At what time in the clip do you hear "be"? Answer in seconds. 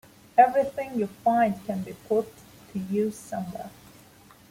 1.83-1.93